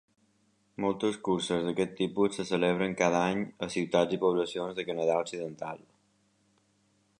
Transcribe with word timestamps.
Moltes 0.85 1.19
curses 1.27 1.67
d'aquest 1.67 1.93
tipus 1.99 2.39
se 2.39 2.45
celebren 2.53 2.97
cada 3.03 3.21
any 3.33 3.45
a 3.67 3.71
ciutats 3.75 4.17
i 4.19 4.21
poblacions 4.25 4.79
de 4.81 4.89
Canadà 4.91 5.21
occidental. 5.27 5.85